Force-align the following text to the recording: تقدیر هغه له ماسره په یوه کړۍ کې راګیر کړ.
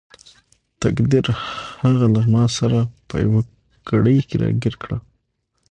تقدیر 0.81 1.25
هغه 1.81 2.05
له 2.15 2.21
ماسره 2.33 2.79
په 3.07 3.15
یوه 3.25 3.41
کړۍ 3.87 4.17
کې 4.27 4.35
راګیر 4.43 4.75
کړ. 4.81 4.91